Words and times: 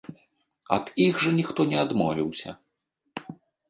Ад 0.77 0.85
іх 1.05 1.21
жа 1.25 1.35
ніхто 1.41 1.61
не 1.75 1.81
адмовіўся. 1.85 2.49